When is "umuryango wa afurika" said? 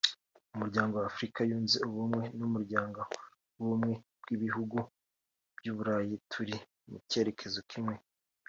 0.53-1.39